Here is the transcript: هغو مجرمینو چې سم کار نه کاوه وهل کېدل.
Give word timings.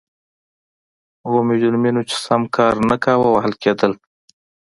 هغو 1.23 1.39
مجرمینو 1.49 2.01
چې 2.09 2.15
سم 2.25 2.41
کار 2.55 2.73
نه 2.89 2.97
کاوه 3.03 3.27
وهل 3.31 3.53
کېدل. 3.63 3.93